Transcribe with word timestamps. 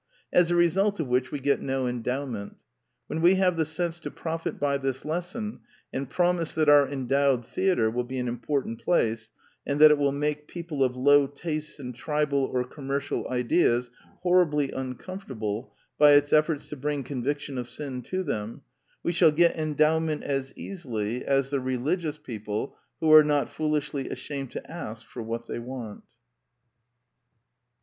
As 0.33 0.49
a 0.49 0.55
result 0.55 0.99
of 0.99 1.05
which 1.07 1.31
we 1.31 1.39
get 1.39 1.61
no 1.61 1.85
endowment. 1.85 2.55
When 3.05 3.21
we 3.21 3.35
have 3.35 3.55
the 3.55 3.65
sense 3.65 3.99
to 3.99 4.09
profit 4.09 4.59
by 4.59 4.79
this 4.79 5.05
lesson 5.05 5.59
and 5.93 6.09
promise 6.09 6.55
that 6.55 6.67
our 6.67 6.87
en 6.87 7.05
dowed 7.05 7.45
theatre 7.45 7.87
will 7.91 8.03
be 8.05 8.17
an 8.17 8.27
important 8.27 8.83
place, 8.83 9.29
and 9.63 9.79
that 9.79 9.91
it 9.91 9.99
will 9.99 10.11
make 10.11 10.47
people 10.47 10.83
of 10.83 10.97
low 10.97 11.27
tastes 11.27 11.77
and 11.77 11.93
tribal 11.93 12.45
or 12.45 12.63
commercial 12.63 13.29
ideas 13.29 13.91
horribly 14.23 14.71
uncomfortable 14.71 15.75
by 15.99 16.13
its 16.13 16.33
efforts 16.33 16.67
to 16.69 16.75
bring 16.75 17.03
conviction 17.03 17.59
of 17.59 17.69
sin 17.69 18.01
to 18.01 18.23
them, 18.23 18.63
we 19.03 19.11
shall 19.11 19.31
get 19.31 19.55
endowment 19.55 20.23
as 20.23 20.51
easily 20.55 21.23
as 21.23 21.51
the 21.51 21.59
religious 21.59 22.17
people 22.17 22.75
who 23.01 23.13
are 23.13 23.23
not 23.23 23.49
foolishly 23.49 24.09
ashamed 24.09 24.49
to 24.49 24.67
ask 24.71 25.05
for 25.05 25.21
what 25.21 25.45
they 25.45 25.59
want. 25.59 26.01